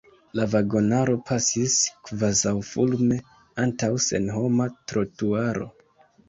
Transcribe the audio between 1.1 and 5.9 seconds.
pasis kvazaŭfulme antaŭ senhoma trotuaro.